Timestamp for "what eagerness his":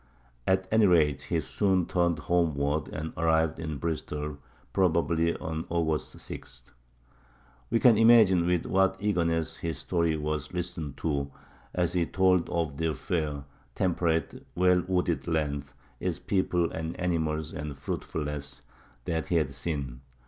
8.65-9.77